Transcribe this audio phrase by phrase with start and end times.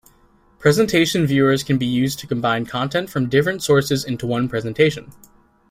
[0.57, 5.11] Presentation viewers can be used to combine content from different sources into one presentation.